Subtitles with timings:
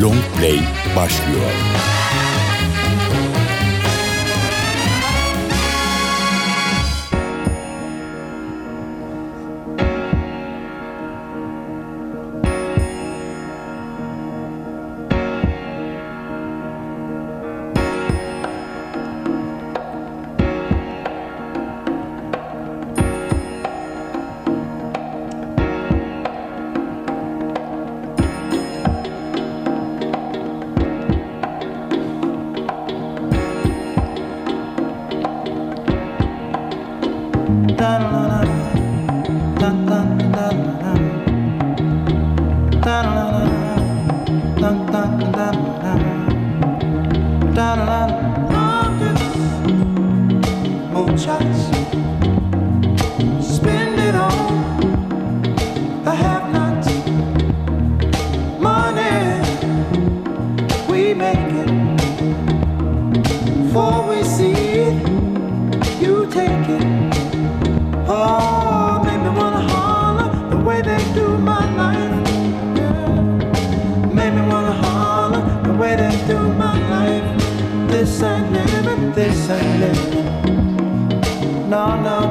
[0.00, 0.60] Long Play
[0.96, 1.95] başlıyor.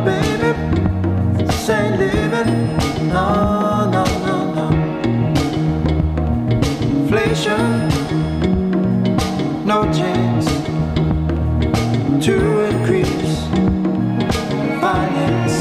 [0.06, 0.52] baby.
[1.44, 2.52] This living.
[3.10, 4.68] No, no, no, no.
[7.00, 7.66] Inflation,
[9.66, 10.46] no chance
[12.26, 12.36] to
[12.70, 13.38] increase
[14.84, 15.58] finance.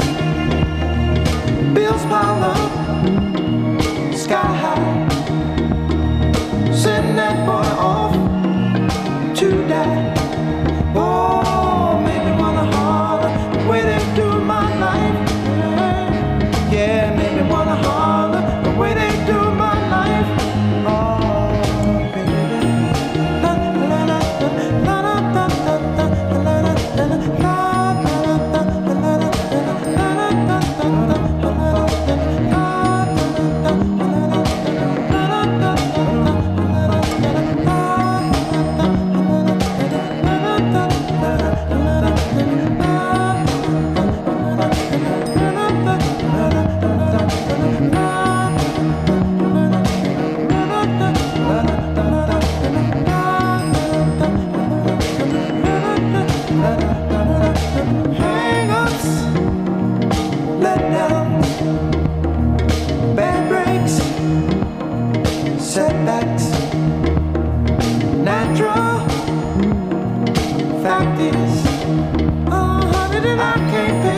[1.73, 4.64] Bills pile up, sky high.
[70.99, 71.65] like this?
[72.47, 74.14] Oh, honey, did it I can't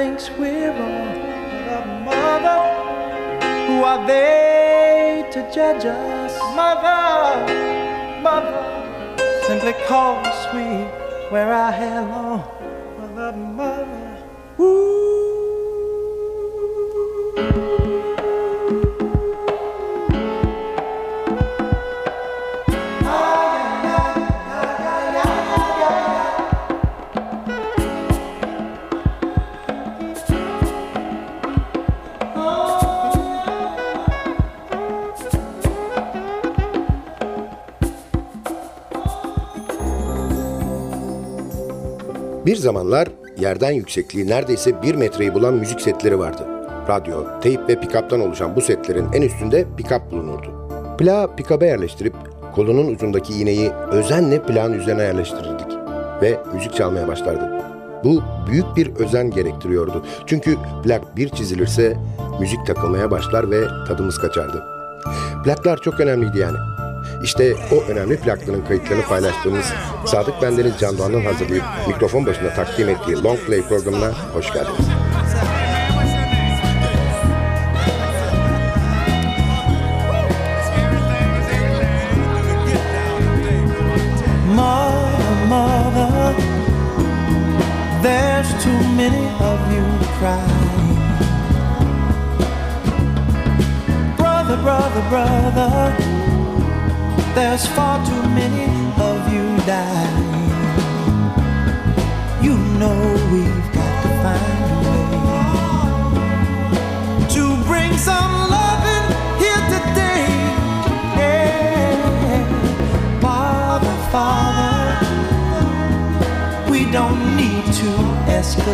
[0.00, 1.14] thinks we're wrong,
[1.66, 2.60] but a mother,
[3.66, 6.32] who are they to judge us?
[6.56, 7.02] Mother,
[8.22, 8.64] mother,
[9.46, 10.64] simply cause we
[11.30, 12.59] wear our hair long.
[42.70, 43.08] Zamanlar
[43.38, 46.46] yerden yüksekliği neredeyse bir metreyi bulan müzik setleri vardı.
[46.88, 50.68] Radyo, teyp ve pikaptan oluşan bu setlerin en üstünde pikap bulunurdu.
[50.98, 52.14] Plağı pikaba yerleştirip
[52.54, 55.66] kolunun ucundaki iğneyi özenle plağın üzerine yerleştirirdik
[56.22, 57.50] ve müzik çalmaya başlardı.
[58.04, 60.04] Bu büyük bir özen gerektiriyordu.
[60.26, 61.96] Çünkü plak bir çizilirse
[62.40, 64.62] müzik takılmaya başlar ve tadımız kaçardı.
[65.44, 66.56] Plaklar çok önemliydi yani.
[67.22, 69.66] İşte o önemli plakların kayıtlarını paylaştığımız
[70.06, 74.89] Sadık Bendeniz Can Doğan'ın hazırlayıp mikrofon başında takdim ettiği Long Play programına hoş geldiniz.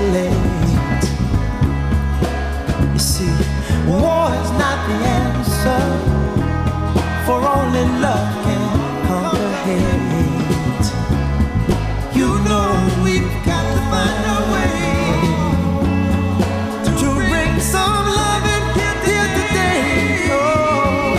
[0.06, 0.22] You
[3.00, 3.34] see,
[3.88, 5.82] war is not the answer,
[7.26, 8.62] for only love can
[9.08, 10.86] conquer hate.
[12.14, 12.70] You know
[13.02, 14.78] we've got to find a way
[17.00, 18.66] to bring some loving
[19.08, 19.82] here today.
[20.30, 21.18] Oh,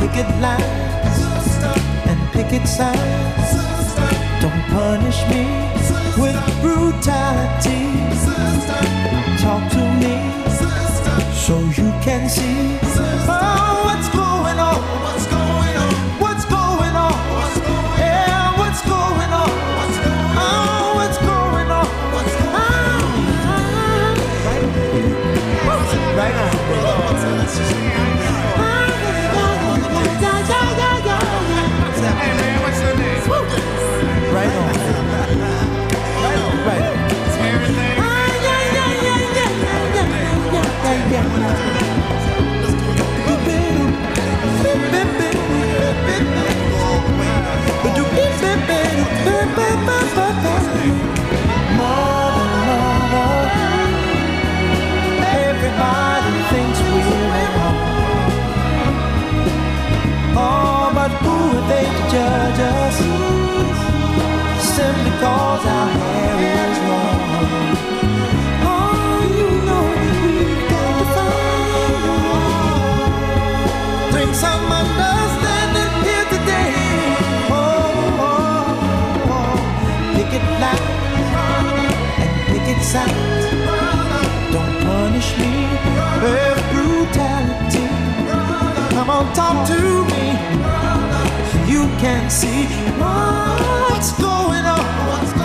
[0.00, 1.18] picket lines
[2.10, 3.50] and picket signs.
[4.40, 5.42] Don't punish me
[6.16, 7.82] with brutality.
[9.42, 10.34] Talk to me
[11.34, 12.78] so you can see
[13.28, 14.23] oh, what's going on.
[82.84, 83.10] And.
[84.52, 85.54] Don't punish me
[86.22, 87.86] with brutality.
[88.94, 89.80] Come on, talk to
[90.12, 90.24] me.
[91.72, 92.66] You can see
[93.00, 95.43] what's going on.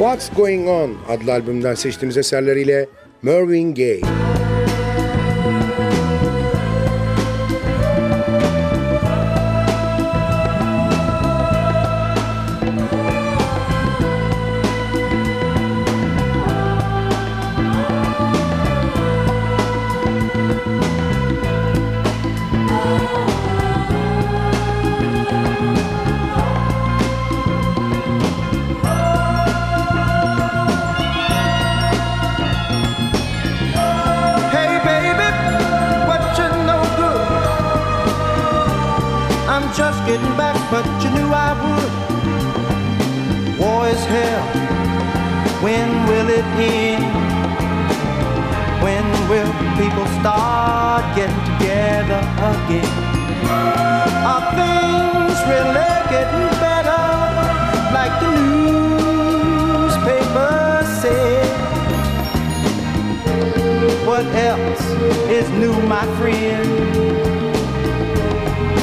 [0.00, 2.86] What's Going On adlı albümden seçtiğimiz eserleriyle
[3.22, 4.19] Mervyn Gaye.
[65.90, 66.70] My friend?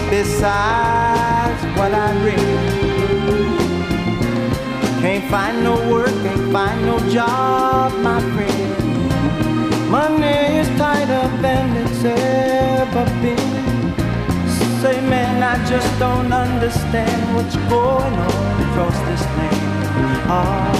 [0.09, 2.97] Besides what I read.
[4.99, 9.89] Can't find no work, can't find no job, my friend.
[9.89, 13.55] Money is tighter than it's ever been.
[14.81, 20.27] Say, man, I just don't understand what's going on across this land.
[20.27, 20.73] Ah,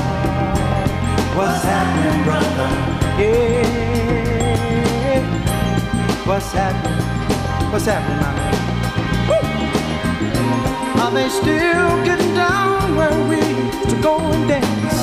[1.38, 2.70] what's happening, brother?
[3.18, 4.17] Yeah,
[6.28, 7.72] what's happening?
[7.72, 8.54] What's happening, my man?
[11.00, 14.98] Are they still getting down where we used to go and dance?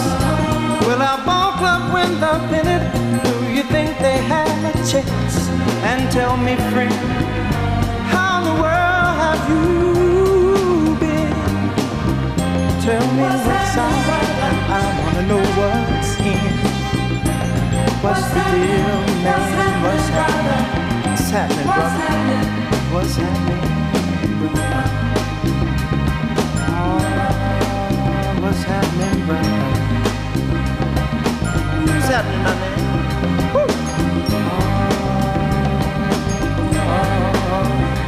[0.87, 2.85] Will our ball club win the pennant?
[3.25, 5.49] Do you think they have a chance?
[5.89, 6.93] And tell me, friend,
[8.13, 11.33] how in the world have you been?
[12.85, 14.05] Tell me what's out.
[14.77, 16.53] I wanna know what's in.
[18.05, 19.83] What's the deal, man?
[19.85, 20.84] What's happening?
[21.35, 22.47] What's happening, brother?
[22.95, 23.59] What's happening,
[24.39, 24.85] brother?
[28.41, 29.55] what's happening, brother?
[31.91, 32.79] What's happening, my man?
[33.53, 33.67] Woo!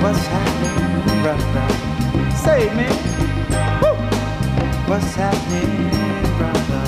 [0.02, 1.66] what's happening, brother?
[2.30, 2.94] Say, man.
[3.82, 3.98] Woo!
[4.86, 5.72] What's happening,
[6.38, 6.84] brother?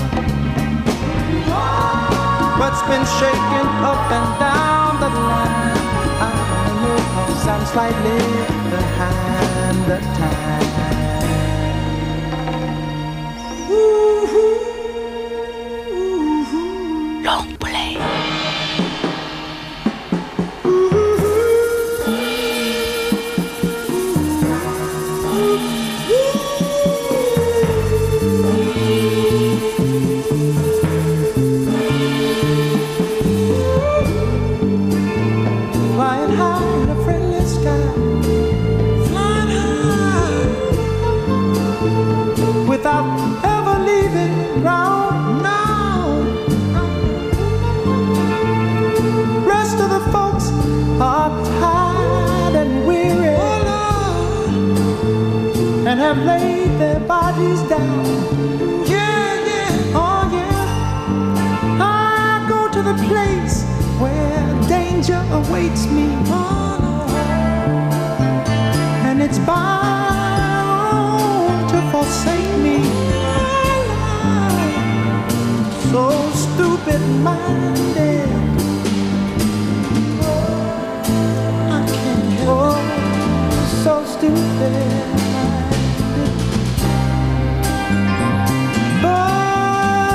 [2.59, 5.78] What's been shaking up and down the line?
[7.71, 8.17] Slightly
[8.71, 10.59] the time.
[10.69, 10.88] Long
[49.45, 50.51] Rest of the folks
[51.01, 53.37] are tired and weary.
[55.87, 58.05] And have laid their bodies down.
[58.85, 61.81] Yeah, yeah, oh yeah.
[61.81, 63.63] I go to the place
[63.99, 66.07] where danger awaits me.
[69.09, 70.59] And it's bound
[71.71, 72.77] to forsake me.
[75.91, 76.28] Oh, so
[76.59, 77.01] stupid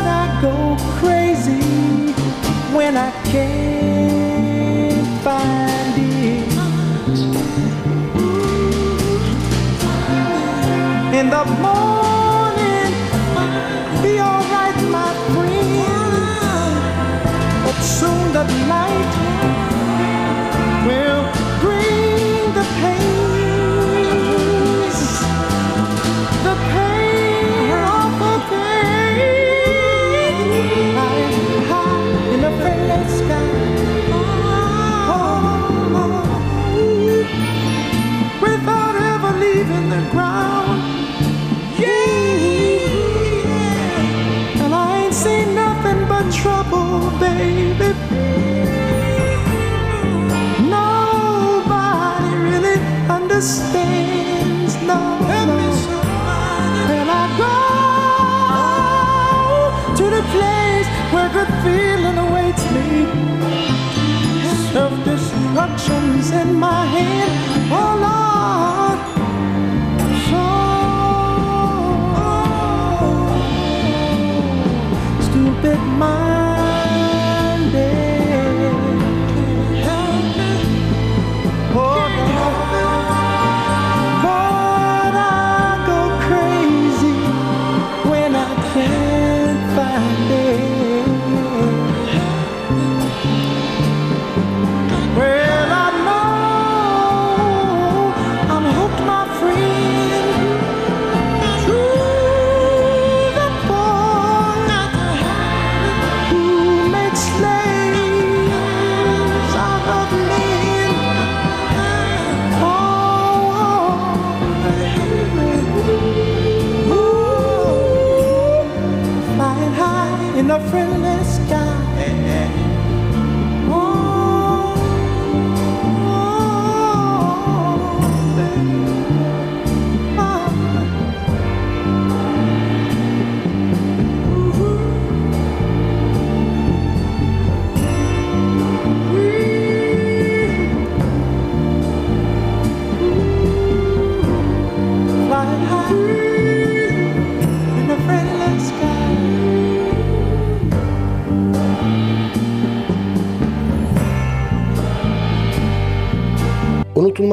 [0.06, 2.12] I go crazy
[2.76, 6.52] when I can't find it.
[11.18, 12.13] In the morning,
[18.34, 19.33] the night
[47.20, 47.90] baby.
[50.76, 54.74] Nobody really understands.
[54.90, 55.00] No,
[55.50, 55.58] no.
[56.96, 57.54] And I go
[59.98, 62.88] to the place where good feeling awaits me.
[64.72, 67.30] Self-destruction's in my head.
[67.70, 68.24] Oh Lord.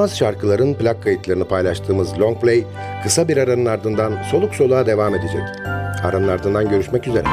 [0.01, 2.63] Unutulmaz şarkıların plak kayıtlarını paylaştığımız Long Play
[3.03, 5.41] kısa bir aranın ardından soluk soluğa devam edecek.
[6.03, 7.25] Aranın ardından görüşmek üzere.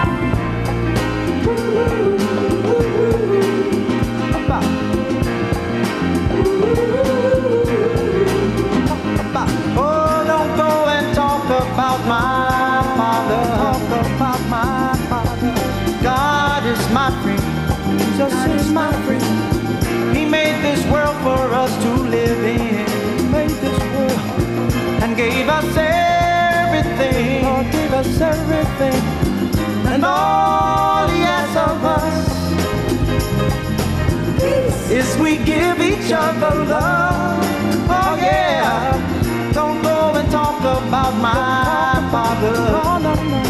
[36.42, 37.45] Other love.
[37.90, 39.53] Oh yeah.
[39.53, 42.53] Don't go and talk about my father.
[42.53, 43.42] No, no, no.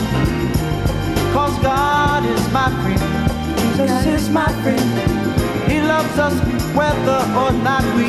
[1.32, 3.02] Cause God is my friend.
[3.58, 5.70] Jesus is my friend.
[5.70, 6.34] He loves us
[6.74, 8.08] whether or not we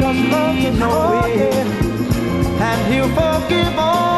[0.79, 1.67] know it.
[2.61, 4.08] And he'll forgive all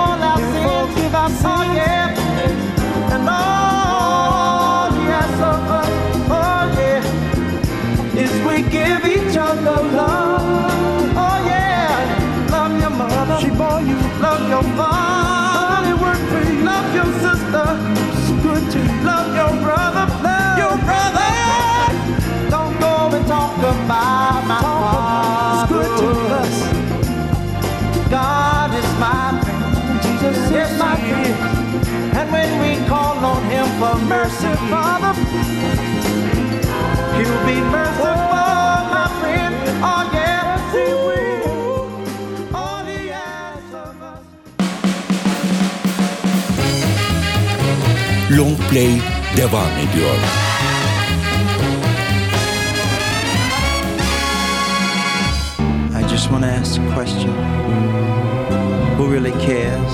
[23.72, 25.82] and talk my father.
[25.82, 26.10] It's good to
[26.42, 26.56] us.
[28.10, 30.02] God is my friend.
[30.04, 31.36] Jesus is my friend.
[32.18, 35.14] And when we call on Him for mercy, Father.
[37.18, 39.56] He'll be merciful, oh, my friend.
[39.84, 42.56] Oh, yes, he will.
[42.56, 44.24] All he asks of us.
[48.38, 49.02] Long Play
[49.36, 50.51] devam ediyor.
[56.32, 57.32] Just want to ask a question.
[58.96, 59.94] Who really cares?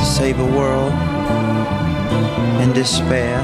[0.00, 0.92] To save a world
[2.62, 3.42] in despair?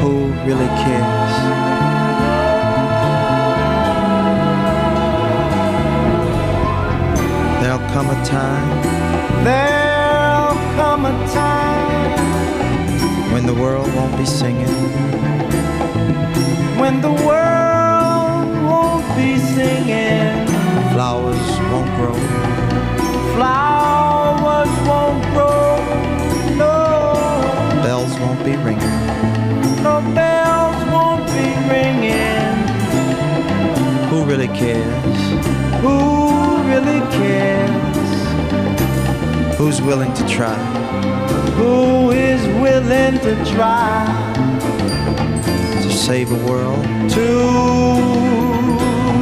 [0.00, 1.32] Who really cares?
[7.60, 8.82] There'll come a time
[9.44, 12.12] There'll come a time
[13.32, 14.68] when the world won't be singing,
[16.82, 20.48] when the world won't be singing.
[20.92, 22.18] flowers won't grow,
[23.36, 25.76] Flowers won't grow.
[26.62, 26.74] No,
[27.84, 28.96] bells won't be ringing.
[29.88, 32.56] no bells won't be ringing.
[34.10, 35.20] Who really cares?
[35.84, 35.96] Who
[36.72, 38.10] really cares?
[39.56, 40.58] Who's willing to try?
[41.58, 44.51] Who is willing to try
[45.92, 47.28] save a world to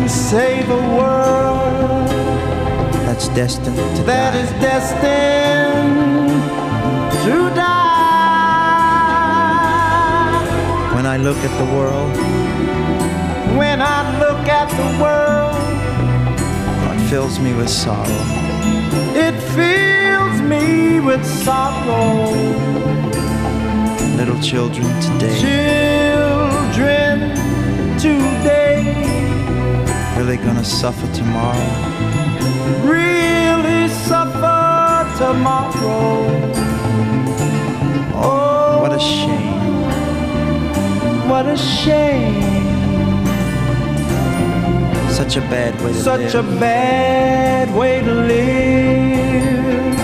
[0.08, 2.08] save a world
[3.06, 4.40] that's destined to that die.
[4.40, 6.30] is destined
[7.24, 7.90] to die?
[10.94, 12.16] when I look at the world,
[13.58, 15.56] When I look at the world,
[16.94, 18.22] it fills me with sorrow.
[19.26, 22.30] it fills me with sorrow.
[24.16, 26.09] Little children today Children
[27.98, 28.82] today
[30.16, 31.70] really gonna suffer tomorrow.
[32.84, 36.26] really suffer tomorrow.
[38.14, 39.82] Oh, What a shame.
[41.28, 42.48] what a shame.
[45.10, 46.60] Such a bad way to Such a live.
[46.60, 49.98] bad way to live.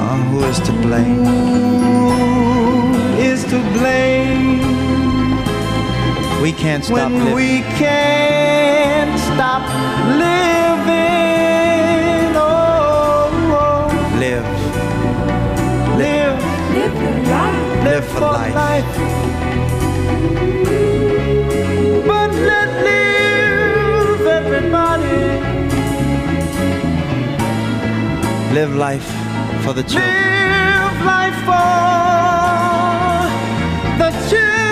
[0.00, 1.93] Uh, who is to blame?
[6.44, 7.34] We can't stop when living.
[7.34, 9.62] we can't stop
[10.20, 10.76] living?
[12.36, 13.30] Oh,
[13.60, 13.88] oh.
[14.18, 14.44] live.
[15.96, 16.38] live,
[17.82, 18.84] Live for life.
[22.06, 25.20] But let live everybody.
[28.52, 29.08] Live life
[29.64, 30.12] for the children.
[30.12, 31.72] Live life for
[33.98, 34.63] the children.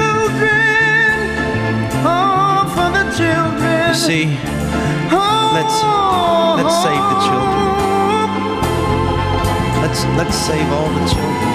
[3.17, 3.89] Children.
[3.89, 4.27] You see,
[5.53, 5.79] let's
[6.59, 7.73] let's save the children.
[9.83, 11.52] Let's let's save all the children.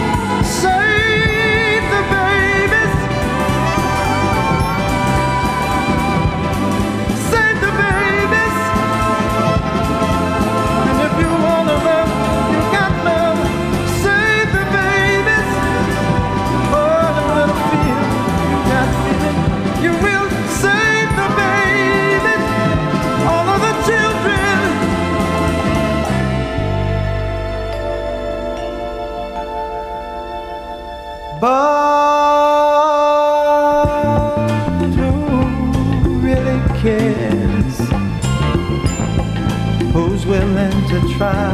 [40.47, 41.51] Willing to try?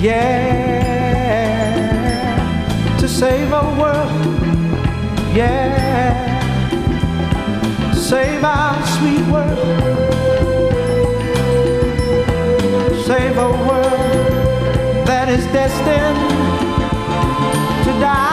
[0.00, 1.36] Yeah,
[2.98, 4.10] to save our world.
[5.34, 6.40] Yeah,
[7.92, 9.58] save our sweet world.
[13.04, 16.18] Save a world that is destined
[17.84, 18.29] to die.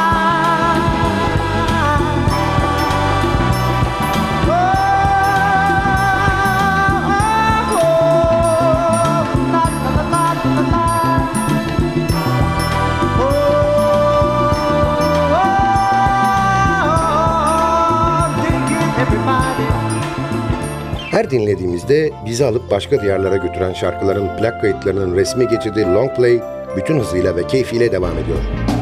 [21.31, 26.39] Dinlediğimizde bizi alıp başka diyarlara götüren şarkıların plak kayıtlarının resmi geçidi Long Play
[26.77, 28.76] bütün hızıyla ve keyfiyle devam ediyor.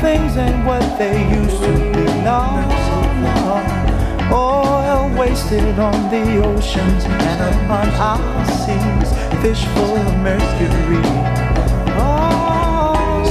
[0.00, 2.04] Things ain't what they used to be.
[2.24, 2.40] No,
[3.26, 3.60] no.
[4.32, 9.10] Oil wasted on the oceans and upon our seas.
[9.42, 11.02] Fish full of mercury.
[12.00, 13.24] Oh,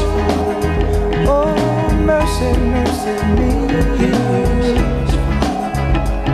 [1.28, 3.52] oh, mercy, mercy me.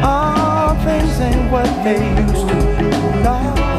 [0.03, 2.89] All things ain't what they used to be.
[3.23, 3.74] No.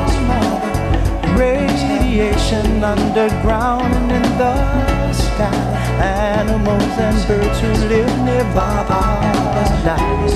[1.37, 5.53] Radiation underground and in the sky.
[6.01, 10.27] Animals and birds who live nearby are die.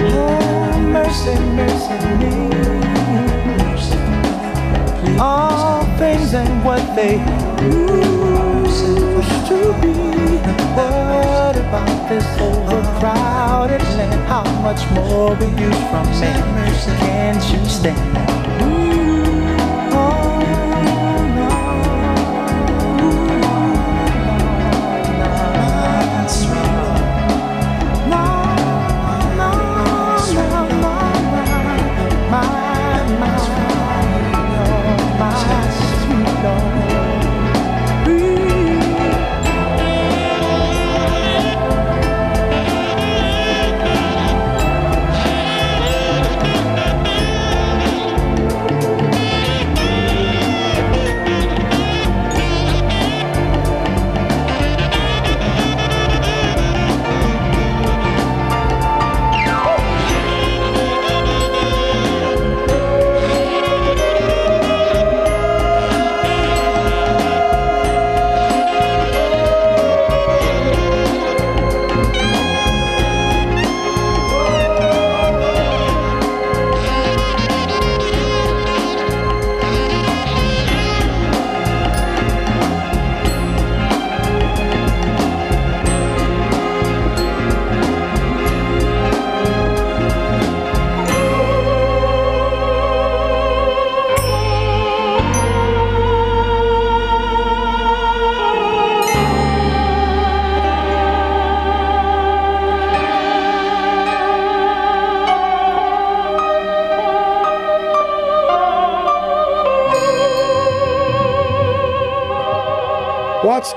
[0.00, 2.34] Oh, mercy, mercy me.
[5.20, 7.18] All things ain't what they
[7.62, 8.84] used
[9.48, 9.94] to be.
[10.74, 14.20] What about this overcrowded land?
[14.26, 16.72] How much more we use from man?
[16.98, 18.35] Can't you stand?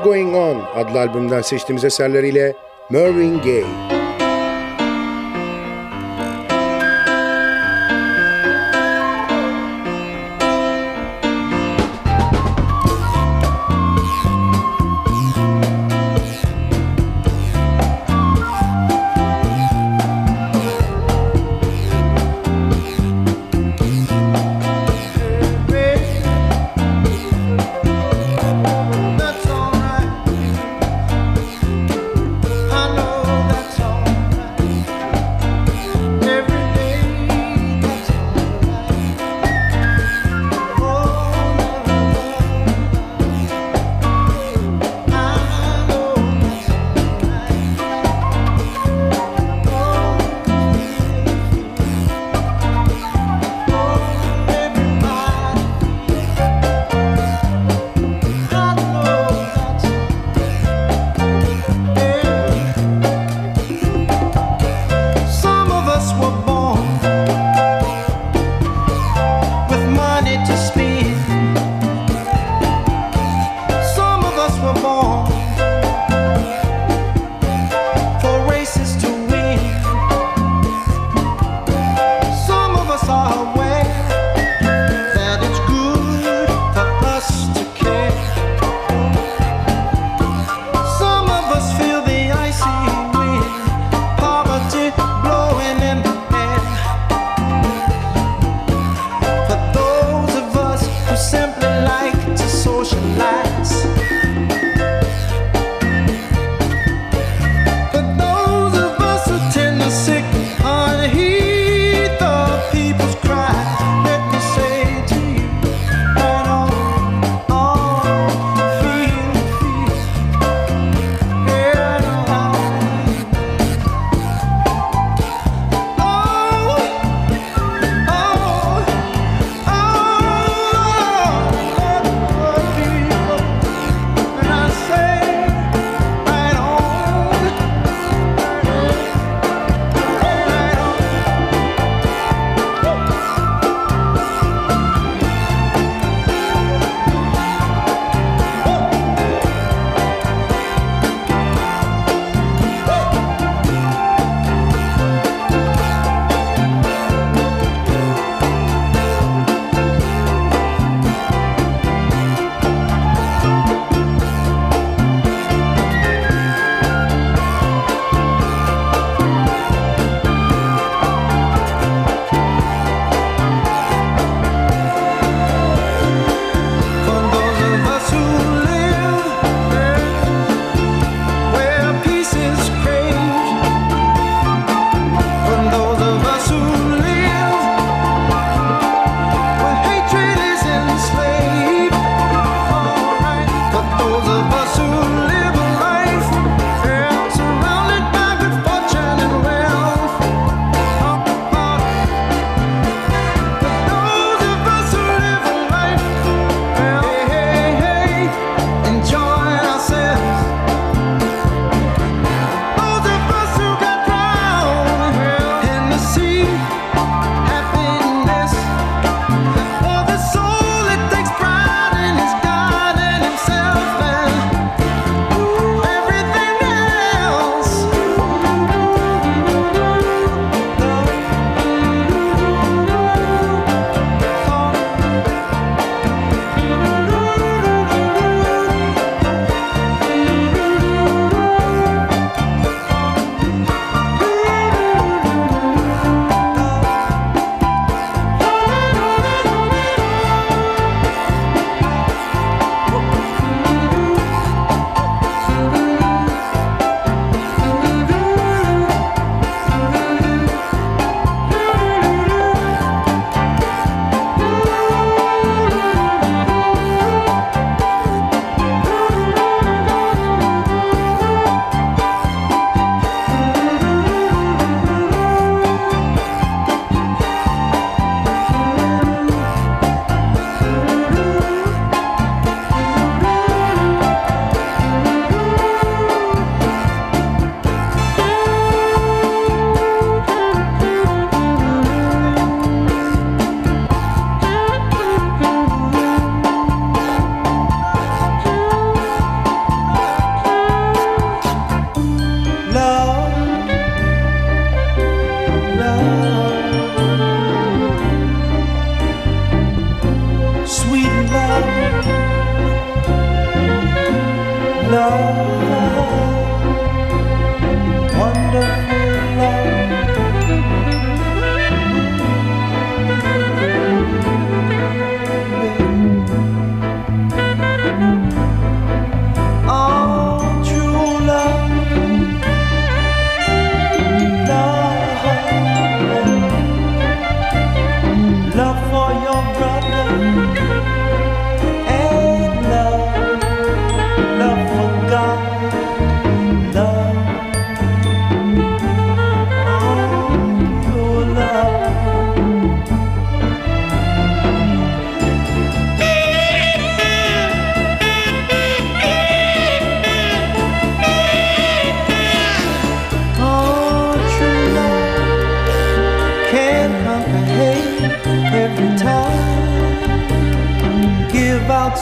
[0.03, 2.53] Going On adlı albümden seçtiğimiz eserleriyle
[2.89, 3.88] Mervyn Gaye.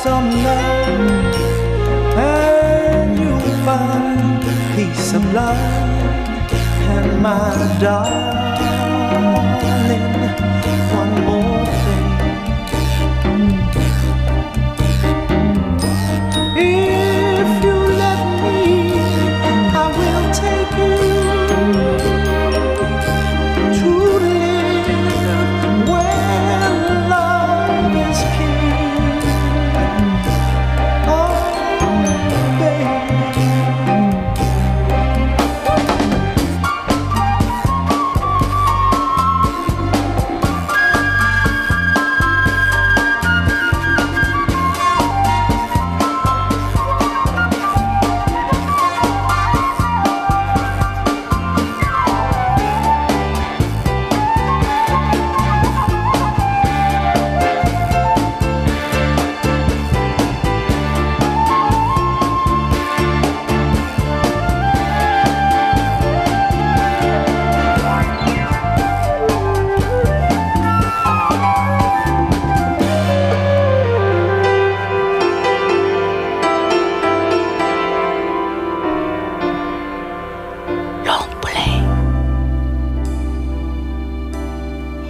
[0.03, 0.87] some love,
[2.17, 4.43] and you'll find
[4.75, 5.57] peace of love,
[6.95, 8.56] and my darling.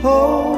[0.02, 0.57] hold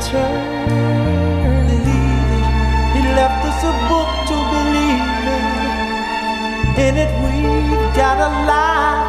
[0.00, 1.68] turn.
[2.94, 5.46] He left us a book to believe in.
[6.86, 9.07] In it, we've got a life.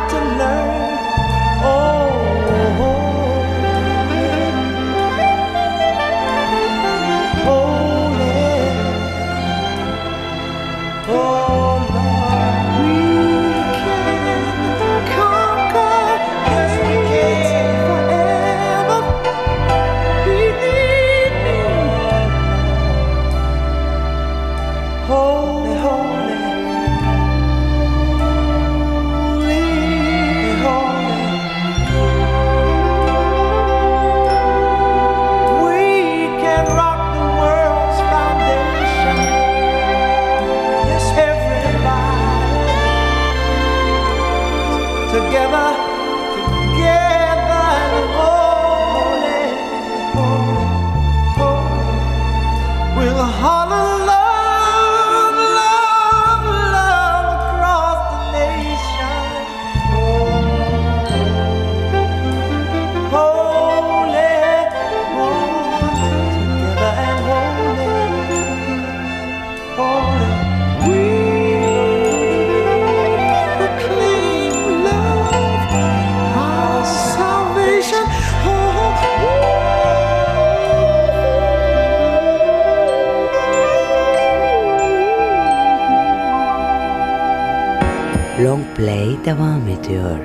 [88.80, 90.20] Play devam ediyor.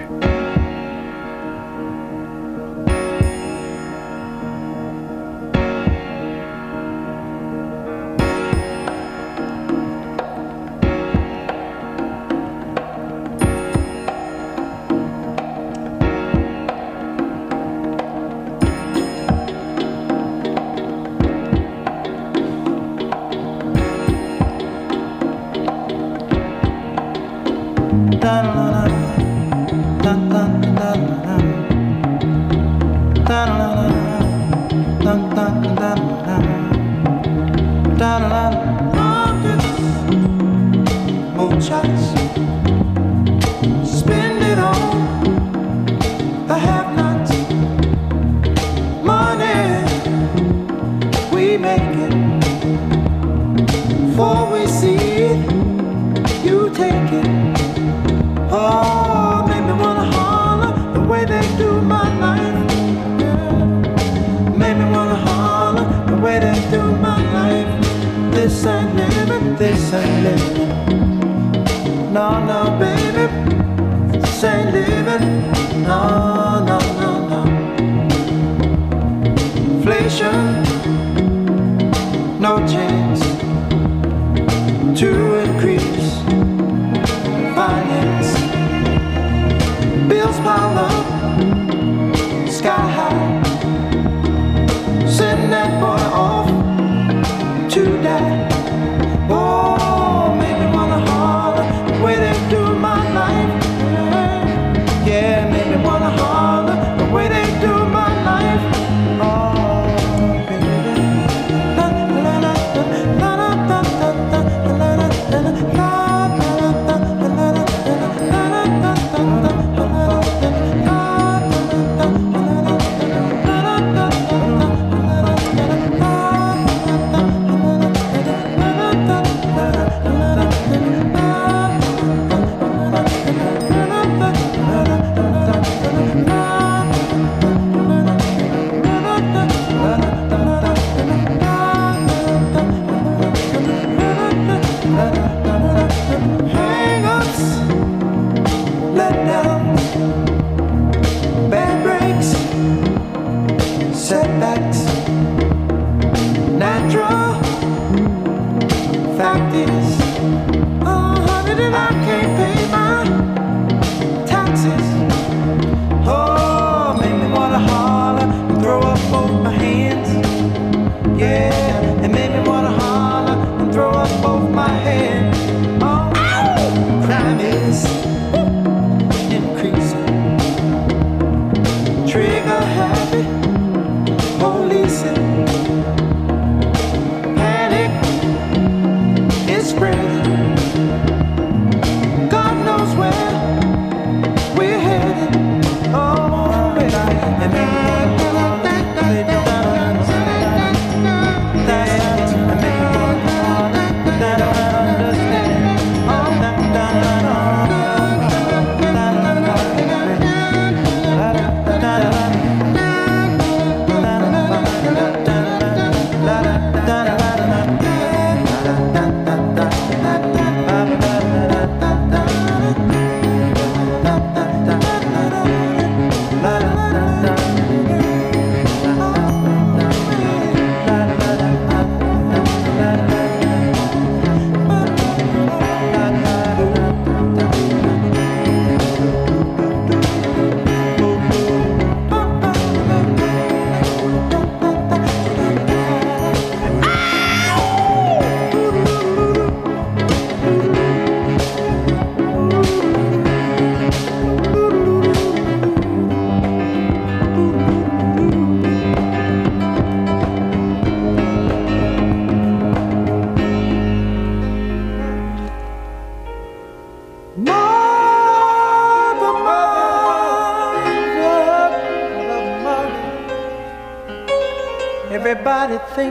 [160.26, 161.93] Oh, honey, did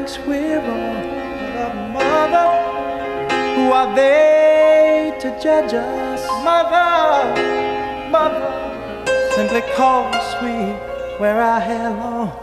[0.03, 1.03] We're wrong.
[1.55, 2.47] But mother,
[3.55, 6.21] who are they to judge us?
[6.43, 7.39] Mother,
[8.11, 10.75] mother, simply cause we
[11.21, 12.42] wear our hair long.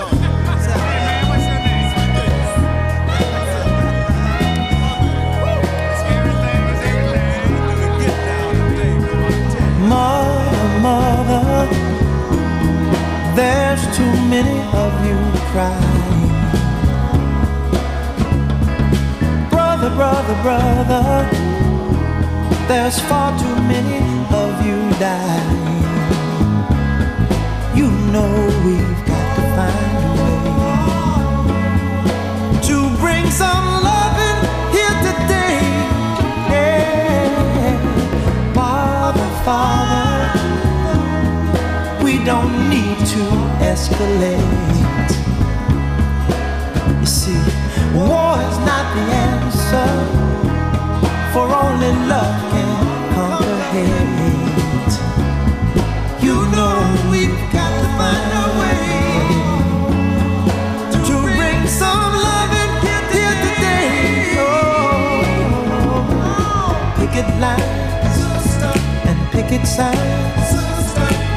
[69.51, 70.49] Picket signs.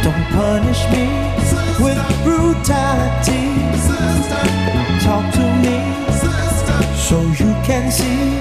[0.04, 1.06] Don't punish me
[1.82, 3.44] with brutality.
[5.04, 5.76] Talk to me
[6.96, 8.40] so you can see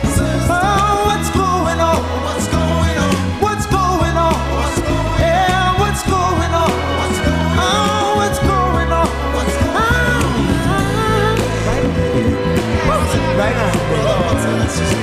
[0.50, 2.02] oh, what's going on.
[2.24, 3.16] What's going on?
[3.42, 4.36] What's going on?
[5.20, 6.72] Yeah, what's going on?
[7.58, 9.08] Oh, what's going on?
[9.66, 10.04] Ah,
[13.38, 13.74] right on.
[14.98, 15.03] Right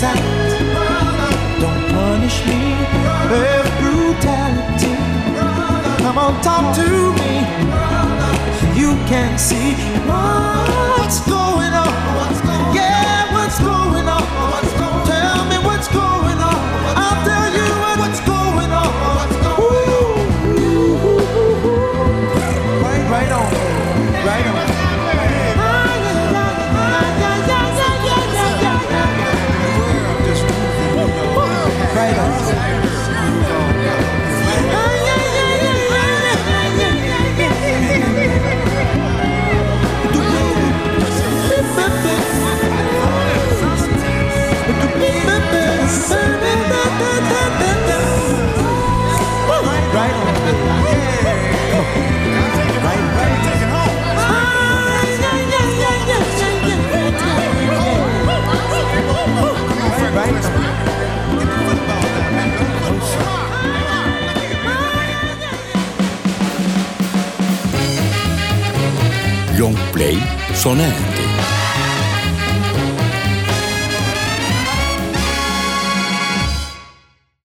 [0.00, 0.18] sound.
[1.60, 2.60] Don't punish me
[3.32, 4.94] with brutality.
[6.02, 6.88] Come on, talk to
[7.20, 7.32] me.
[8.80, 9.74] You can see
[10.08, 11.92] what's going on.
[12.74, 14.79] Yeah, what's going on?
[69.92, 70.18] Play
[70.54, 71.19] Sonnet.